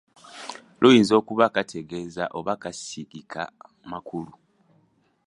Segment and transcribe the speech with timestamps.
[0.81, 3.41] Luyinza okuba kategeeza oba kasagika
[3.91, 4.33] makulu.